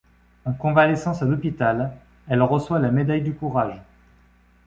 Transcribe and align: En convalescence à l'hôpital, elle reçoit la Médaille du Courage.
En 0.45 0.53
convalescence 0.53 1.21
à 1.21 1.25
l'hôpital, 1.27 1.91
elle 2.27 2.41
reçoit 2.41 2.79
la 2.79 2.89
Médaille 2.89 3.21
du 3.21 3.35
Courage. 3.35 3.79